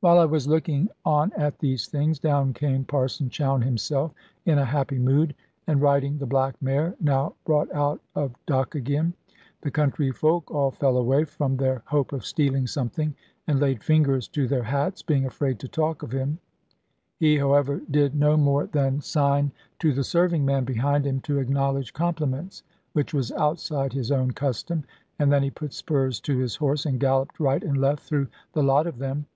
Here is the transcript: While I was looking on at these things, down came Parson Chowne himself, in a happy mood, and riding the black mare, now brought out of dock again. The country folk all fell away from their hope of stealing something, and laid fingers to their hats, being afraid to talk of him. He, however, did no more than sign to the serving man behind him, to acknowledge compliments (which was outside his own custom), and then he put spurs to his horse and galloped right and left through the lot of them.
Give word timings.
While 0.00 0.20
I 0.20 0.24
was 0.24 0.46
looking 0.46 0.88
on 1.04 1.32
at 1.36 1.58
these 1.58 1.88
things, 1.88 2.20
down 2.20 2.52
came 2.54 2.84
Parson 2.84 3.28
Chowne 3.28 3.62
himself, 3.62 4.12
in 4.44 4.56
a 4.56 4.64
happy 4.64 5.00
mood, 5.00 5.34
and 5.66 5.82
riding 5.82 6.16
the 6.18 6.26
black 6.26 6.54
mare, 6.62 6.94
now 7.00 7.34
brought 7.44 7.74
out 7.74 8.00
of 8.14 8.36
dock 8.46 8.76
again. 8.76 9.14
The 9.62 9.72
country 9.72 10.12
folk 10.12 10.48
all 10.48 10.70
fell 10.70 10.96
away 10.96 11.24
from 11.24 11.56
their 11.56 11.82
hope 11.86 12.12
of 12.12 12.24
stealing 12.24 12.68
something, 12.68 13.16
and 13.48 13.58
laid 13.58 13.82
fingers 13.82 14.28
to 14.28 14.46
their 14.46 14.62
hats, 14.62 15.02
being 15.02 15.26
afraid 15.26 15.58
to 15.58 15.66
talk 15.66 16.04
of 16.04 16.12
him. 16.12 16.38
He, 17.18 17.38
however, 17.38 17.80
did 17.90 18.14
no 18.14 18.36
more 18.36 18.66
than 18.66 19.00
sign 19.00 19.50
to 19.80 19.92
the 19.92 20.04
serving 20.04 20.44
man 20.46 20.62
behind 20.64 21.04
him, 21.04 21.18
to 21.22 21.40
acknowledge 21.40 21.92
compliments 21.92 22.62
(which 22.92 23.12
was 23.12 23.32
outside 23.32 23.92
his 23.92 24.12
own 24.12 24.30
custom), 24.30 24.84
and 25.18 25.32
then 25.32 25.42
he 25.42 25.50
put 25.50 25.72
spurs 25.74 26.20
to 26.20 26.38
his 26.38 26.54
horse 26.54 26.86
and 26.86 27.00
galloped 27.00 27.40
right 27.40 27.64
and 27.64 27.78
left 27.78 28.04
through 28.04 28.28
the 28.52 28.62
lot 28.62 28.86
of 28.86 28.98
them. 28.98 29.26